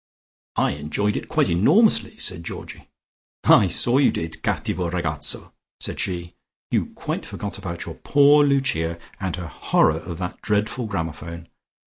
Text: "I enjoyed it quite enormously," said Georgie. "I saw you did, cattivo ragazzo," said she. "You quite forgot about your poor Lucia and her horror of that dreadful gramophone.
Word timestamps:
"I 0.55 0.71
enjoyed 0.71 1.15
it 1.15 1.27
quite 1.29 1.47
enormously," 1.47 2.17
said 2.17 2.43
Georgie. 2.43 2.89
"I 3.43 3.67
saw 3.67 3.99
you 3.99 4.09
did, 4.11 4.41
cattivo 4.41 4.89
ragazzo," 4.89 5.53
said 5.79 5.99
she. 5.99 6.33
"You 6.71 6.87
quite 6.95 7.23
forgot 7.23 7.59
about 7.59 7.85
your 7.85 7.93
poor 7.93 8.43
Lucia 8.43 8.97
and 9.19 9.35
her 9.35 9.45
horror 9.45 9.99
of 9.99 10.17
that 10.17 10.41
dreadful 10.41 10.87
gramophone. 10.87 11.49